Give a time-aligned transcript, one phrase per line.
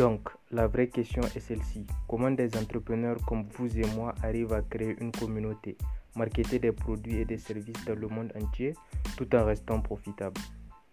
[0.00, 1.86] Donc, la vraie question est celle-ci.
[2.08, 5.76] Comment des entrepreneurs comme vous et moi arrivent à créer une communauté,
[6.16, 8.72] marketer des produits et des services dans le monde entier
[9.18, 10.40] tout en restant profitables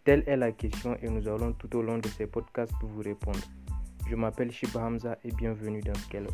[0.03, 3.39] Telle est la question et nous allons tout au long de ces podcasts vous répondre.
[4.09, 6.27] Je m'appelle Shiba Hamza et bienvenue dans Scale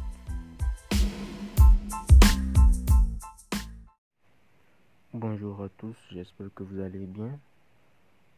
[5.13, 7.37] Bonjour à tous, j'espère que vous allez bien.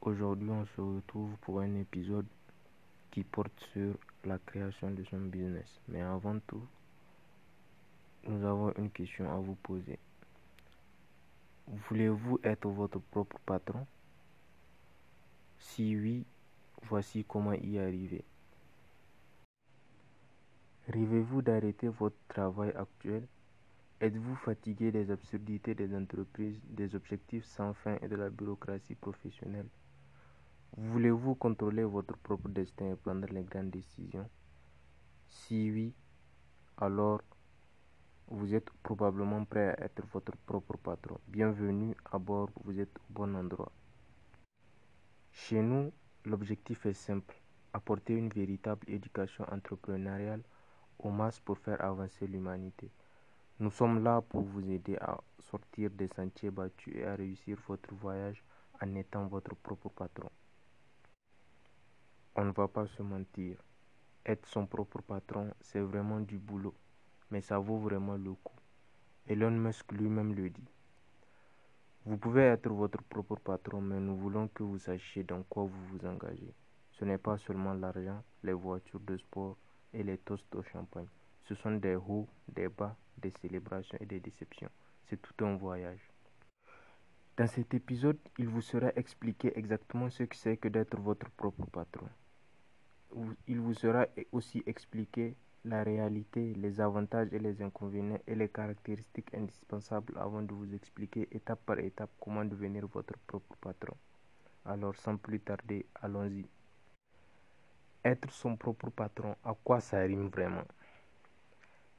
[0.01, 2.25] Aujourd'hui, on se retrouve pour un épisode
[3.15, 5.79] qui porte sur la création de son business.
[5.87, 6.67] Mais avant tout,
[8.27, 9.97] nous avons une question à vous poser.
[11.65, 13.87] Voulez-vous être votre propre patron?
[15.57, 16.25] Si oui,
[16.89, 18.25] voici comment y arriver.
[20.89, 23.25] Rêvez-vous d'arrêter votre travail actuel?
[24.01, 29.69] Êtes-vous fatigué des absurdités des entreprises, des objectifs sans fin et de la bureaucratie professionnelle?
[30.77, 34.29] Voulez-vous contrôler votre propre destin et prendre les grandes décisions?
[35.27, 35.93] Si oui,
[36.77, 37.21] alors
[38.27, 41.19] vous êtes probablement prêt à être votre propre patron.
[41.27, 43.71] Bienvenue à bord, vous êtes au bon endroit.
[45.31, 45.91] Chez nous,
[46.25, 47.35] l'objectif est simple,
[47.71, 50.41] apporter une véritable éducation entrepreneuriale
[50.99, 52.89] aux masses pour faire avancer l'humanité.
[53.59, 57.93] Nous sommes là pour vous aider à sortir des sentiers battus et à réussir votre
[57.93, 58.43] voyage
[58.81, 60.29] en étant votre propre patron.
[62.37, 63.55] On ne va pas se mentir.
[64.25, 66.75] Être son propre patron, c'est vraiment du boulot,
[67.31, 68.57] mais ça vaut vraiment le coup.
[69.25, 70.67] Elon Musk lui-même le dit.
[72.05, 75.85] Vous pouvez être votre propre patron, mais nous voulons que vous sachiez dans quoi vous
[75.85, 76.53] vous engagez.
[76.91, 79.55] Ce n'est pas seulement l'argent, les voitures de sport
[79.93, 81.07] et les toasts au champagne.
[81.45, 84.69] Ce sont des hauts, des bas, des célébrations et des déceptions.
[85.05, 86.11] C'est tout un voyage.
[87.37, 91.65] Dans cet épisode, il vous sera expliqué exactement ce que c'est que d'être votre propre
[91.67, 92.09] patron
[93.47, 99.33] il vous sera aussi expliqué la réalité, les avantages et les inconvénients et les caractéristiques
[99.33, 103.95] indispensables avant de vous expliquer étape par étape comment devenir votre propre patron.
[104.65, 106.45] Alors sans plus tarder, allons-y.
[108.03, 110.65] Être son propre patron, à quoi ça rime vraiment?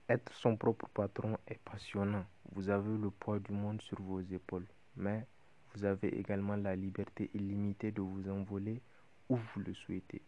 [0.09, 2.25] Être son propre patron est passionnant.
[2.53, 5.27] Vous avez le poids du monde sur vos épaules, mais
[5.75, 8.81] vous avez également la liberté illimitée de vous envoler
[9.28, 10.23] où vous le souhaitez.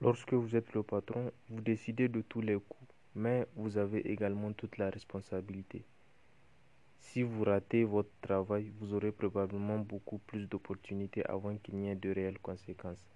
[0.00, 4.52] Lorsque vous êtes le patron, vous décidez de tous les coups, mais vous avez également
[4.52, 5.84] toute la responsabilité.
[7.00, 11.96] Si vous ratez votre travail, vous aurez probablement beaucoup plus d'opportunités avant qu'il n'y ait
[11.96, 13.10] de réelles conséquences.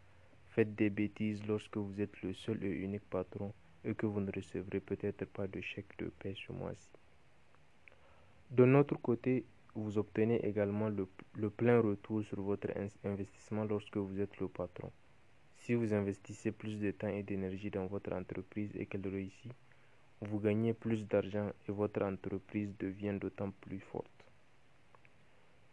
[0.48, 3.52] Faites des bêtises lorsque vous êtes le seul et unique patron
[3.84, 6.90] et que vous ne recevrez peut-être pas de chèque de paie ce mois-ci.
[8.50, 11.06] De notre côté, vous obtenez également le,
[11.36, 14.90] le plein retour sur votre investissement lorsque vous êtes le patron.
[15.62, 19.52] Si vous investissez plus de temps et d'énergie dans votre entreprise et qu'elle réussit,
[20.20, 24.10] vous gagnez plus d'argent et votre entreprise devient d'autant plus forte.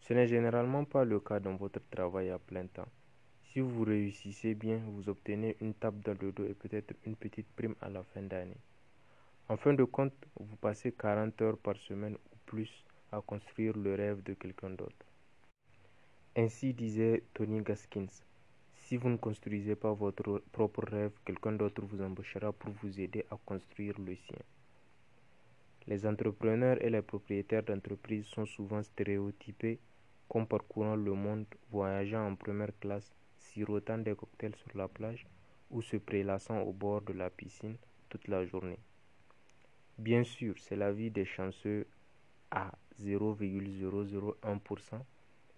[0.02, 2.88] Ce n'est généralement pas le cas dans votre travail à plein temps.
[3.46, 7.48] Si vous réussissez bien, vous obtenez une tape dans le dos et peut-être une petite
[7.56, 8.62] prime à la fin d'année.
[9.48, 13.96] En fin de compte, vous passez 40 heures par semaine ou plus à construire le
[13.96, 15.08] rêve de quelqu'un d'autre.
[16.36, 18.29] Ainsi disait Tony Gaskins.
[18.90, 23.24] Si vous ne construisez pas votre propre rêve, quelqu'un d'autre vous embauchera pour vous aider
[23.30, 24.40] à construire le sien.
[25.86, 29.78] Les entrepreneurs et les propriétaires d'entreprises sont souvent stéréotypés
[30.28, 35.28] comme parcourant le monde, voyageant en première classe, sirotant des cocktails sur la plage
[35.70, 37.78] ou se prélassant au bord de la piscine
[38.10, 38.80] toute la journée.
[40.00, 41.86] Bien sûr, c'est la vie des chanceux
[42.50, 45.00] à 0,001%,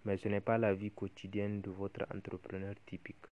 [0.04, 3.24] mais ce n'est pas la vie quotidienne de votre entrepreneur typique.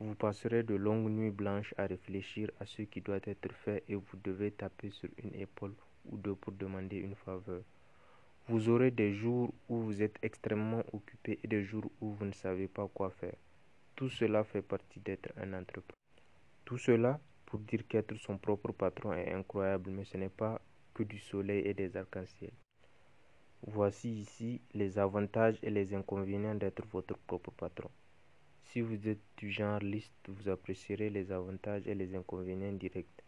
[0.00, 3.94] Vous passerez de longues nuits blanches à réfléchir à ce qui doit être fait et
[3.94, 5.74] vous devez taper sur une épaule
[6.06, 7.62] ou deux pour demander une faveur.
[8.48, 12.32] Vous aurez des jours où vous êtes extrêmement occupé et des jours où vous ne
[12.32, 13.36] savez pas quoi faire.
[13.94, 15.96] Tout cela fait partie d'être un entrepreneur.
[16.64, 20.60] Tout cela pour dire qu'être son propre patron est incroyable, mais ce n'est pas
[20.94, 22.52] que du soleil et des arcs-en-ciel.
[23.64, 27.90] Voici ici les avantages et les inconvénients d'être votre propre patron.
[28.64, 33.22] Si vous êtes du genre liste, vous apprécierez les avantages et les inconvénients directs.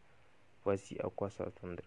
[0.64, 1.84] Voici à quoi s'attendre.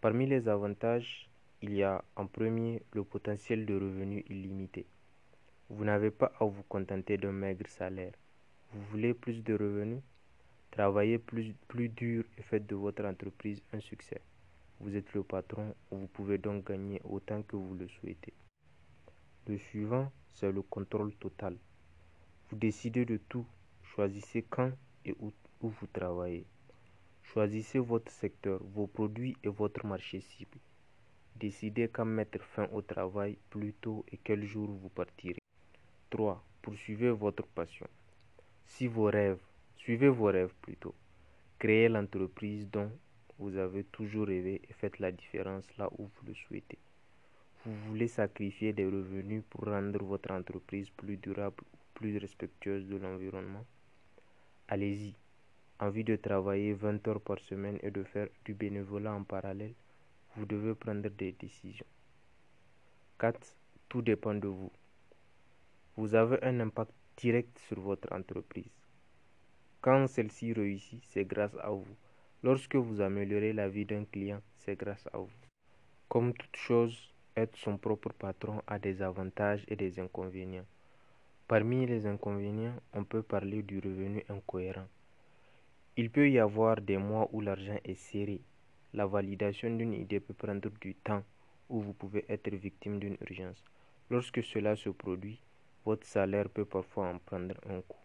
[0.00, 1.28] Parmi les avantages,
[1.60, 4.86] il y a en premier le potentiel de revenus illimité.
[5.68, 8.14] Vous n'avez pas à vous contenter d'un maigre salaire.
[8.72, 10.02] Vous voulez plus de revenus?
[10.70, 14.22] Travaillez plus, plus dur et faites de votre entreprise un succès.
[14.80, 18.34] Vous êtes le patron, vous pouvez donc gagner autant que vous le souhaitez.
[19.46, 21.56] Le suivant, c'est le contrôle total.
[22.50, 23.46] Vous décidez de tout,
[23.82, 24.72] choisissez quand
[25.04, 26.46] et où vous travaillez.
[27.22, 30.58] Choisissez votre secteur, vos produits et votre marché cible.
[31.36, 35.40] Décidez quand mettre fin au travail plus tôt et quel jour vous partirez.
[36.10, 36.44] 3.
[36.62, 37.88] Poursuivez votre passion.
[38.66, 39.40] Si vos rêves,
[39.76, 40.94] suivez vos rêves plutôt.
[41.58, 42.90] Créez l'entreprise dont
[43.38, 46.78] vous avez toujours rêvé et faites la différence là où vous le souhaitez.
[47.64, 52.96] Vous voulez sacrifier des revenus pour rendre votre entreprise plus durable ou plus respectueuse de
[52.96, 53.64] l'environnement?
[54.68, 55.14] Allez-y.
[55.80, 59.74] Envie de travailler 20 heures par semaine et de faire du bénévolat en parallèle
[60.36, 61.86] Vous devez prendre des décisions.
[63.18, 63.56] 4.
[63.88, 64.70] Tout dépend de vous.
[65.96, 68.70] Vous avez un impact direct sur votre entreprise.
[69.80, 71.96] Quand celle-ci réussit, c'est grâce à vous.
[72.44, 75.30] Lorsque vous améliorez la vie d'un client, c'est grâce à vous.
[76.10, 80.66] Comme toute chose, être son propre patron a des avantages et des inconvénients.
[81.48, 84.86] Parmi les inconvénients, on peut parler du revenu incohérent.
[85.96, 88.42] Il peut y avoir des mois où l'argent est serré.
[88.92, 91.22] La validation d'une idée peut prendre du temps
[91.70, 93.64] ou vous pouvez être victime d'une urgence.
[94.10, 95.40] Lorsque cela se produit,
[95.86, 98.04] votre salaire peut parfois en prendre un coup.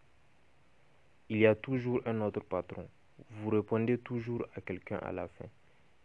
[1.28, 2.88] Il y a toujours un autre patron
[3.30, 5.46] vous répondez toujours à quelqu'un à la fin.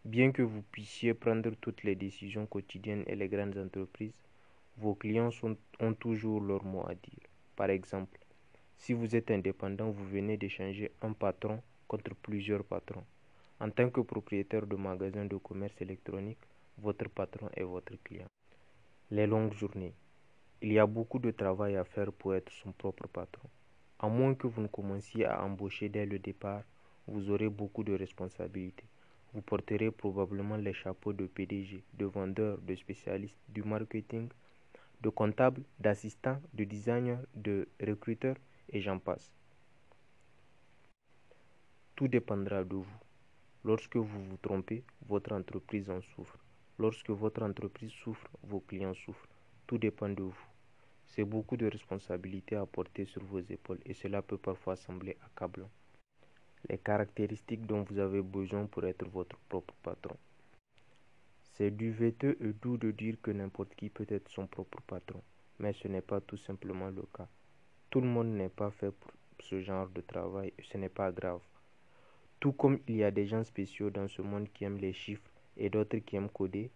[0.03, 4.13] Bien que vous puissiez prendre toutes les décisions quotidiennes et les grandes entreprises,
[4.77, 5.31] vos clients
[5.79, 7.23] ont toujours leur mot à dire.
[7.55, 8.19] Par exemple,
[8.77, 13.05] si vous êtes indépendant, vous venez d'échanger un patron contre plusieurs patrons.
[13.59, 16.37] En tant que propriétaire de magasin de commerce électronique,
[16.77, 18.27] votre patron est votre client.
[19.11, 19.93] Les longues journées.
[20.61, 23.49] Il y a beaucoup de travail à faire pour être son propre patron.
[23.99, 26.63] À moins que vous ne commenciez à embaucher dès le départ,
[27.07, 28.85] vous aurez beaucoup de responsabilités.
[29.33, 34.29] Vous porterez probablement les chapeaux de PDG, de vendeur, de spécialiste, du marketing,
[35.01, 38.35] de comptable, d'assistant, de designer, de recruteur
[38.69, 39.31] et j'en passe.
[41.95, 42.97] Tout dépendra de vous.
[43.63, 46.37] Lorsque vous vous trompez, votre entreprise en souffre.
[46.79, 49.27] Lorsque votre entreprise souffre, vos clients souffrent.
[49.67, 50.45] Tout dépend de vous.
[51.07, 55.69] C'est beaucoup de responsabilités à porter sur vos épaules et cela peut parfois sembler accablant
[56.69, 60.15] les caractéristiques dont vous avez besoin pour être votre propre patron.
[61.53, 65.21] C'est du vêteux et doux de dire que n'importe qui peut être son propre patron,
[65.59, 67.27] mais ce n'est pas tout simplement le cas.
[67.89, 71.11] Tout le monde n'est pas fait pour ce genre de travail et ce n'est pas
[71.11, 71.41] grave.
[72.39, 75.29] Tout comme il y a des gens spéciaux dans ce monde qui aiment les chiffres
[75.55, 76.71] et d'autres qui aiment coder,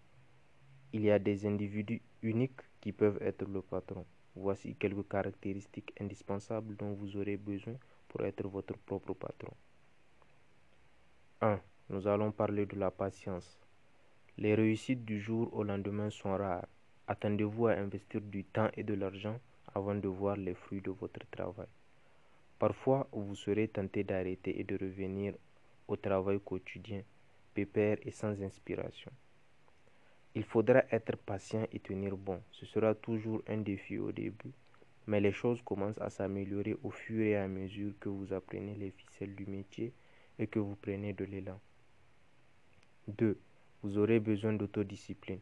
[0.94, 4.06] il y a des individus uniques qui peuvent être le patron.
[4.36, 7.76] Voici quelques caractéristiques indispensables dont vous aurez besoin
[8.08, 9.54] pour être votre propre patron.
[11.42, 11.58] 1.
[11.90, 13.58] Nous allons parler de la patience.
[14.38, 16.68] Les réussites du jour au lendemain sont rares.
[17.08, 19.40] Attendez-vous à investir du temps et de l'argent
[19.74, 21.68] avant de voir les fruits de votre travail.
[22.58, 25.34] Parfois, vous serez tenté d'arrêter et de revenir
[25.88, 27.04] au travail quotidien,
[27.54, 29.12] pépère et sans inspiration.
[30.36, 32.42] Il faudra être patient et tenir bon.
[32.52, 34.52] Ce sera toujours un défi au début,
[35.08, 38.92] mais les choses commencent à s'améliorer au fur et à mesure que vous apprenez les
[38.92, 39.94] ficelles du métier
[40.40, 41.60] et que vous prenez de l'élan.
[43.08, 43.38] 2.
[43.84, 45.42] Vous aurez besoin d'autodiscipline.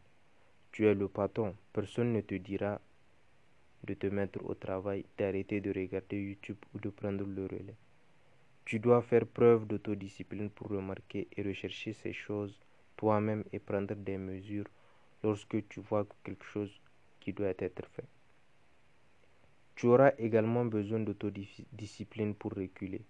[0.72, 1.54] Tu es le patron.
[1.72, 2.80] Personne ne te dira
[3.84, 7.76] de te mettre au travail, d'arrêter de regarder YouTube ou de prendre le relais.
[8.64, 12.58] Tu dois faire preuve d'autodiscipline pour remarquer et rechercher ces choses
[12.96, 14.68] toi-même et prendre des mesures
[15.22, 16.80] lorsque tu vois quelque chose
[17.20, 18.08] qui doit être fait.
[19.76, 23.02] Tu auras également besoin d'autodiscipline pour reculer.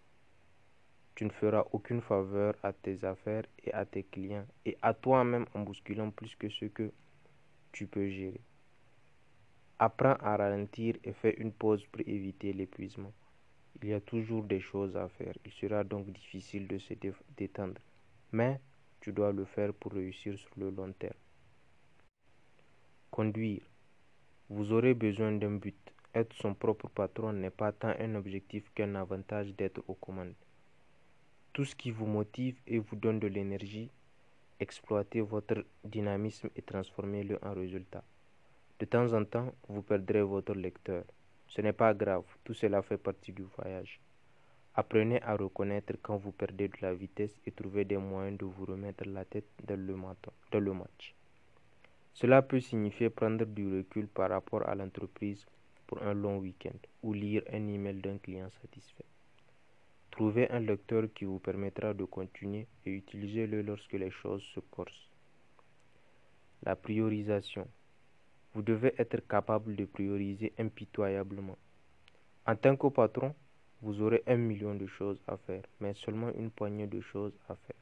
[1.18, 5.46] Tu ne feras aucune faveur à tes affaires et à tes clients et à toi-même
[5.52, 6.92] en bousculant plus que ce que
[7.72, 8.40] tu peux gérer.
[9.80, 13.12] Apprends à ralentir et fais une pause pour éviter l'épuisement.
[13.82, 15.34] Il y a toujours des choses à faire.
[15.44, 16.94] Il sera donc difficile de se
[17.36, 17.80] détendre.
[18.30, 18.60] Mais
[19.00, 21.18] tu dois le faire pour réussir sur le long terme.
[23.10, 23.68] Conduire.
[24.50, 25.92] Vous aurez besoin d'un but.
[26.14, 30.36] Être son propre patron n'est pas tant un objectif qu'un avantage d'être aux commandes
[31.52, 33.90] tout ce qui vous motive et vous donne de l'énergie,
[34.60, 38.04] exploitez votre dynamisme et transformez-le en résultat.
[38.78, 41.04] De temps en temps, vous perdrez votre lecteur.
[41.48, 44.00] Ce n'est pas grave, tout cela fait partie du voyage.
[44.74, 48.64] Apprenez à reconnaître quand vous perdez de la vitesse et trouvez des moyens de vous
[48.64, 49.96] remettre la tête dans le,
[50.52, 51.14] dans le match.
[52.14, 55.46] Cela peut signifier prendre du recul par rapport à l'entreprise
[55.86, 59.04] pour un long week-end ou lire un email d'un client satisfait.
[60.18, 65.08] Trouvez un lecteur qui vous permettra de continuer et utilisez-le lorsque les choses se corsent.
[66.64, 67.68] La priorisation.
[68.52, 71.56] Vous devez être capable de prioriser impitoyablement.
[72.44, 73.32] En tant que patron,
[73.80, 77.54] Vous aurez un million de choses à faire, mais seulement une poignée de choses à
[77.54, 77.76] faire.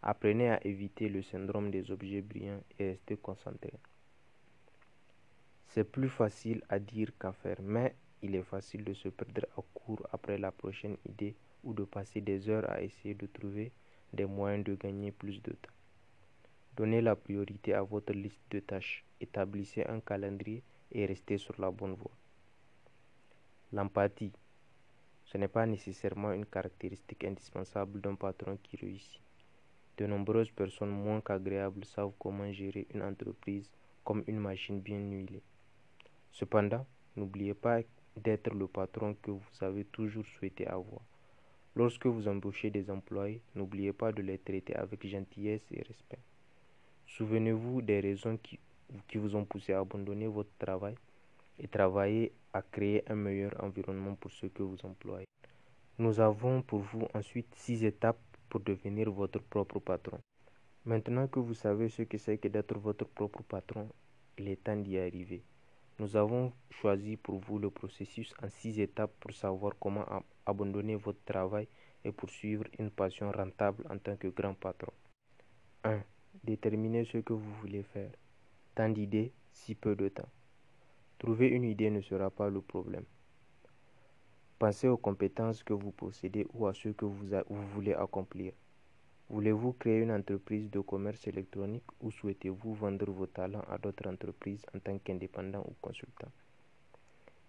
[0.00, 3.74] Apprenez à éviter le syndrome des objets brillants et restez concentré.
[5.66, 9.60] C'est plus facile à dire qu'à faire, mais il est facile de se perdre à
[9.74, 13.72] court après la prochaine idée ou de passer des heures à essayer de trouver
[14.12, 15.72] des moyens de gagner plus de temps.
[16.76, 20.62] Donnez la priorité à votre liste de tâches, établissez un calendrier
[20.92, 22.16] et restez sur la bonne voie.
[23.72, 24.32] L'empathie,
[25.24, 29.20] ce n'est pas nécessairement une caractéristique indispensable d'un patron qui réussit.
[29.98, 33.68] De nombreuses personnes moins qu'agréables savent comment gérer une entreprise
[34.04, 35.42] comme une machine bien huilée.
[36.30, 36.86] Cependant,
[37.16, 37.80] n'oubliez pas
[38.16, 41.02] d'être le patron que vous avez toujours souhaité avoir.
[41.76, 46.18] Lorsque vous embauchez des employés, n'oubliez pas de les traiter avec gentillesse et respect.
[47.06, 48.58] Souvenez-vous des raisons qui,
[49.14, 50.94] vous ont poussé à abandonner votre travail
[51.58, 55.26] et travailler à créer un meilleur environnement pour ceux que vous employez.
[55.98, 60.18] Nous avons pour vous ensuite six étapes pour devenir votre propre patron.
[60.84, 63.88] Maintenant que vous savez ce que c'est que d'être votre propre patron,
[64.38, 65.42] il est temps d'y arriver.
[65.98, 70.06] Nous avons choisi pour vous le processus en six étapes pour savoir comment
[70.48, 71.68] abandonner votre travail
[72.04, 74.92] et poursuivre une passion rentable en tant que grand patron.
[75.84, 76.02] 1.
[76.44, 78.12] Déterminez ce que vous voulez faire.
[78.74, 80.28] Tant d'idées, si peu de temps.
[81.18, 83.04] Trouver une idée ne sera pas le problème.
[84.58, 88.52] Pensez aux compétences que vous possédez ou à ce que vous, vous voulez accomplir.
[89.28, 94.64] Voulez-vous créer une entreprise de commerce électronique ou souhaitez-vous vendre vos talents à d'autres entreprises
[94.74, 96.30] en tant qu'indépendant ou consultant?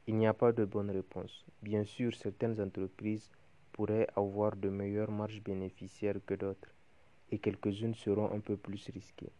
[0.09, 1.45] Il n'y a pas de bonne réponse.
[1.61, 3.29] Bien sûr, certaines entreprises
[3.71, 6.73] pourraient avoir de meilleures marges bénéficiaires que d'autres
[7.29, 9.31] et quelques-unes seront un peu plus risquées.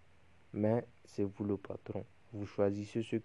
[0.53, 2.05] Mais c'est vous le patron.
[2.33, 3.15] Vous choisissez ce,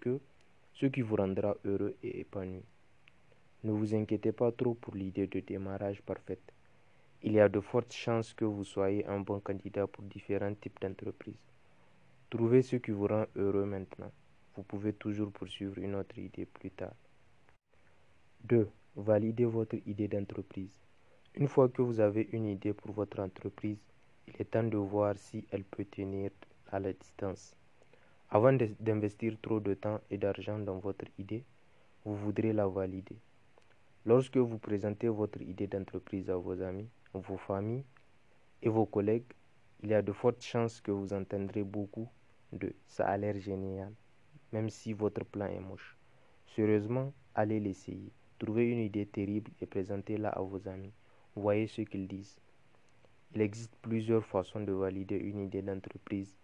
[0.73, 2.63] ce qui vous rendra heureux et épanoui.
[3.63, 6.51] Ne vous inquiétez pas trop pour l'idée de démarrage parfaite.
[7.21, 10.81] Il y a de fortes chances que vous soyez un bon candidat pour différents types
[10.81, 11.45] d'entreprises.
[12.31, 14.11] Trouvez ce qui vous rend heureux maintenant.
[14.55, 16.95] Vous pouvez toujours poursuivre une autre idée plus tard.
[18.47, 18.69] 2.
[18.95, 20.79] Validez votre idée d'entreprise.
[21.33, 23.79] Une fois que vous avez une idée pour votre entreprise,
[24.27, 26.29] il est temps de voir si elle peut tenir
[26.71, 27.55] à la distance.
[28.29, 31.43] Avant d'investir trop de temps et d'argent dans votre idée,
[32.03, 33.17] vous voudrez la valider.
[34.05, 37.85] Lorsque vous présentez votre idée d'entreprise à vos amis, vos familles
[38.61, 39.33] et vos collègues,
[39.81, 42.07] il y a de fortes chances que vous entendrez beaucoup
[42.51, 43.91] de ça a l'air génial,
[44.51, 45.97] même si votre plan est moche.
[46.55, 48.13] Sérieusement, allez l'essayer.
[48.39, 50.91] Trouvez une idée terrible et présentez-la à vos amis.
[51.35, 52.37] Voyez ce qu'ils disent.
[53.33, 56.35] Il existe plusieurs façons de valider une idée d'entreprise,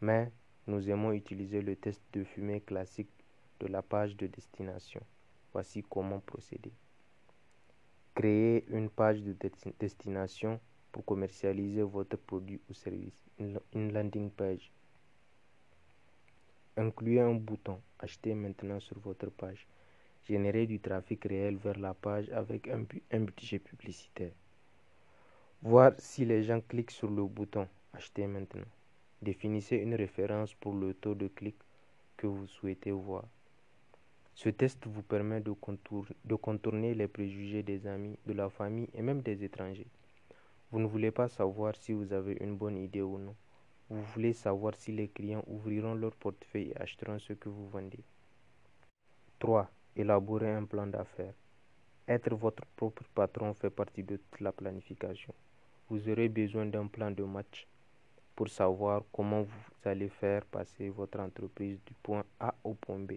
[0.00, 0.30] mais
[0.66, 3.10] nous aimons utiliser le test de fumée classique
[3.60, 5.00] de la page de destination.
[5.52, 6.72] Voici comment procéder.
[8.14, 9.36] Créer une page de
[9.78, 10.60] destination
[10.92, 14.70] pour commercialiser votre produit ou service, une landing page.
[16.76, 19.66] Incluez un bouton Acheter maintenant sur votre page.
[20.26, 24.32] Générer du trafic réel vers la page avec un, budget publicitaire.
[25.60, 28.64] Voir si les gens cliquent sur le bouton Acheter maintenant.
[29.20, 31.56] Définissez une référence pour le taux de clic
[32.16, 33.24] que vous souhaitez voir.
[34.34, 35.52] Ce test vous permet de,
[36.36, 39.86] contourner les préjugés des amis, de la famille et même des étrangers.
[40.70, 43.36] Vous ne voulez pas savoir si vous avez une bonne idée ou non.
[43.90, 48.00] Vous voulez savoir si les clients ouvriront leur portefeuille et achèteront ce que vous vendez.
[49.38, 49.70] 3.
[49.96, 51.34] Élaborer un plan d'affaires.
[52.08, 55.32] Être votre propre patron fait partie de toute la planification.
[55.88, 57.68] Vous aurez besoin d'un plan de match
[58.34, 63.12] pour savoir comment vous allez faire passer votre entreprise du point A au point B.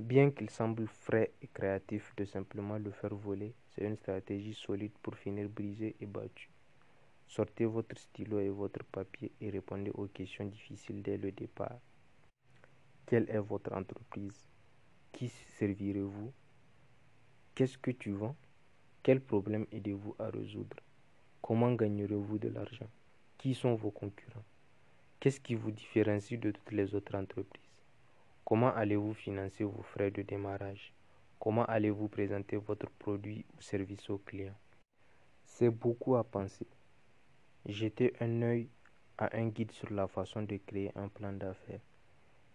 [0.00, 4.98] Bien qu'il semble frais et créatif de simplement le faire voler, c'est une stratégie solide
[5.00, 6.50] pour finir brisé et battu.
[7.28, 11.78] Sortez votre stylo et votre papier et répondez aux questions difficiles dès le départ.
[13.06, 14.48] Quelle est votre entreprise?
[15.18, 16.32] Qui servirez-vous?
[17.56, 18.36] Qu'est-ce que tu vends?
[19.02, 20.76] Quel problème aidez-vous à résoudre?
[21.42, 22.86] Comment gagnerez-vous de l'argent?
[23.36, 24.44] Qui sont vos concurrents?
[25.18, 27.82] Qu'est-ce qui vous différencie de toutes les autres entreprises?
[28.44, 30.92] Comment allez-vous financer vos frais de démarrage?
[31.40, 34.60] Comment allez-vous présenter votre produit ou service aux clients?
[35.46, 36.68] C'est beaucoup à penser.
[37.66, 38.68] Jetez un œil
[39.18, 41.80] à un guide sur la façon de créer un plan d'affaires.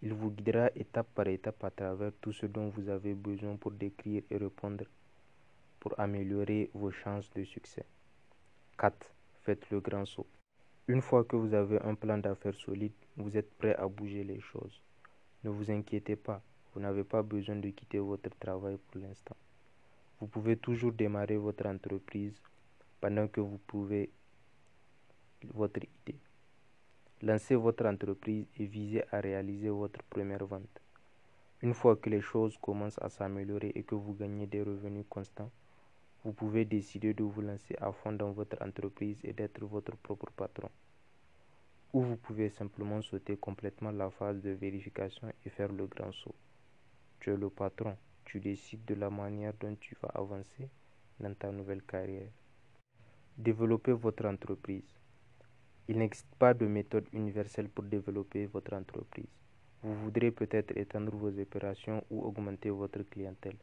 [0.05, 3.71] Il vous guidera étape par étape à travers tout ce dont vous avez besoin pour
[3.71, 4.83] décrire et répondre
[5.79, 7.85] pour améliorer vos chances de succès.
[8.77, 8.93] 4.
[9.43, 10.27] Faites le grand saut.
[10.89, 14.41] Une fois que vous avez un plan d'affaires solide, vous êtes prêt à bouger les
[14.41, 14.81] choses.
[15.45, 16.41] Ne vous inquiétez pas,
[16.73, 19.37] vous n'avez pas besoin de quitter votre travail pour l'instant.
[20.19, 22.35] Vous pouvez toujours démarrer votre entreprise
[22.99, 24.09] pendant que vous prouvez
[25.53, 26.19] votre idée.
[27.25, 30.81] Lancez votre entreprise et visez à réaliser votre première vente.
[31.61, 35.49] Une fois que les choses commencent à s'améliorer et que vous gagnez des revenus constants,
[36.25, 40.31] vous pouvez décider de vous lancer à fond dans votre entreprise et d'être votre propre
[40.35, 40.67] patron.
[41.93, 46.35] Ou vous pouvez simplement sauter complètement la phase de vérification et faire le grand saut.
[47.21, 50.67] Tu es le patron, tu décides de la manière dont tu vas avancer
[51.21, 52.27] dans ta nouvelle carrière.
[53.37, 55.02] Développez votre entreprise.
[55.89, 59.27] Il n'existe pas de méthode universelle pour développer votre entreprise.
[59.81, 63.57] Vous voudrez peut-être étendre vos opérations ou augmenter votre clientèle.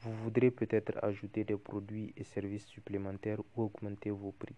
[0.00, 4.54] Vous voudrez peut-être ajouter des produits et services supplémentaires ou augmenter vos prix.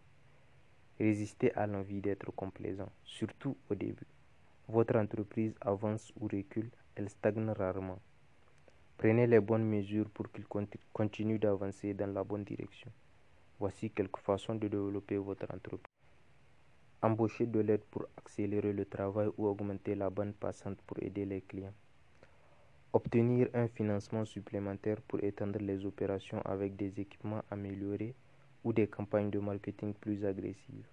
[0.98, 4.06] Résistez à l'envie d'être complaisant, surtout au début.
[4.66, 8.00] Votre entreprise avance ou recule, elle stagne rarement.
[8.96, 10.44] Prenez les bonnes mesures pour qu'il
[10.92, 12.90] continue d'avancer dans la bonne direction.
[13.60, 15.97] Voici quelques façons de développer votre entreprise.
[17.00, 21.42] Embaucher de l'aide pour accélérer le travail ou augmenter la bande passante pour aider les
[21.42, 21.74] clients.
[22.92, 28.16] Obtenir un financement supplémentaire pour étendre les opérations avec des équipements améliorés
[28.64, 30.88] ou des campagnes de marketing plus agressives.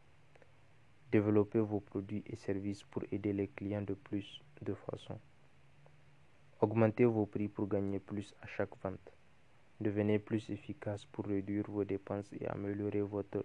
[1.12, 5.18] Développer vos produits et services pour aider les clients de plus de façon.
[6.62, 9.12] Augmentez vos prix pour gagner plus à chaque vente.
[9.82, 13.44] Devenez plus efficace pour réduire vos dépenses et améliorer votre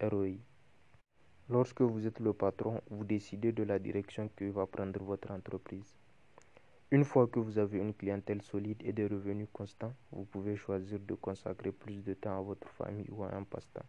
[0.00, 0.38] ROI.
[1.50, 5.94] Lorsque vous êtes le patron, vous décidez de la direction que va prendre votre entreprise.
[6.90, 10.98] Une fois que vous avez une clientèle solide et des revenus constants, vous pouvez choisir
[11.00, 13.86] de consacrer plus de temps à votre famille ou à un passe-temps.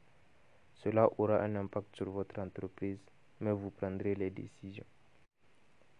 [0.74, 3.00] Cela aura un impact sur votre entreprise,
[3.42, 4.86] mais vous prendrez les décisions.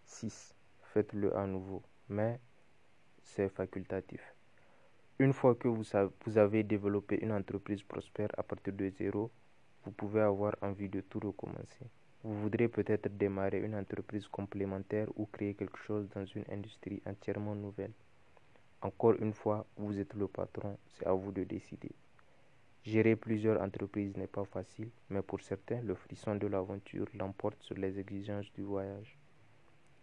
[0.04, 0.54] 6.
[0.94, 2.40] Faites-le à nouveau, mais
[3.22, 4.34] c'est facultatif.
[5.18, 9.30] Une fois que vous, avez développé une entreprise prospère à partir de zéro,
[9.84, 11.86] vous pouvez avoir envie de tout recommencer.
[12.22, 17.54] Vous voudrez peut-être démarrer une entreprise complémentaire ou créer quelque chose dans une industrie entièrement
[17.54, 17.92] nouvelle.
[18.82, 21.92] Encore une fois, vous êtes le patron, c'est à vous de décider.
[22.84, 27.76] Gérer plusieurs entreprises n'est pas facile, mais pour certains, le frisson de l'aventure l'emporte sur
[27.76, 29.18] les exigences du voyage.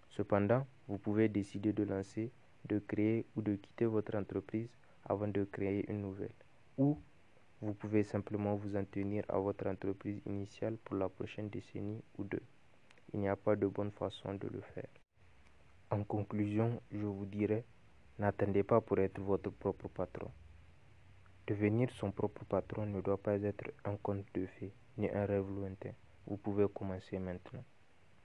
[0.10, 2.32] Cependant, vous pouvez décider de lancer,
[2.66, 4.70] de créer ou de quitter votre entreprise
[5.06, 6.34] avant de créer une nouvelle.
[6.78, 7.00] Ou
[7.62, 12.24] vous pouvez simplement vous en tenir à votre entreprise initiale pour la prochaine décennie ou
[12.24, 12.44] deux.
[13.14, 14.90] Il n'y a pas de bonne façon de le faire.
[15.90, 17.66] En conclusion, je vous dirais,
[18.20, 20.30] n'attendez pas pour être votre propre patron.
[21.48, 25.50] Devenir son propre patron ne doit pas être un conte de fées ni un rêve
[25.50, 25.94] lointain.
[26.26, 27.64] Vous pouvez commencer maintenant.